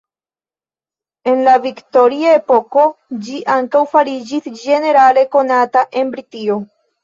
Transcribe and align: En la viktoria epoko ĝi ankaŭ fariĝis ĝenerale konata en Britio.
En 1.33 1.43
la 1.47 1.53
viktoria 1.65 2.33
epoko 2.39 2.87
ĝi 3.29 3.43
ankaŭ 3.59 3.85
fariĝis 3.95 4.51
ĝenerale 4.65 5.29
konata 5.39 5.89
en 6.03 6.15
Britio. 6.19 6.61